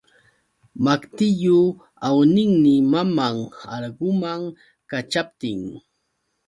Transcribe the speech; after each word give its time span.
Maqtillu 0.83 1.57
awninmi 2.07 2.73
maman 2.91 3.35
urguman 3.85 4.41
kaćhaptin. 4.89 5.59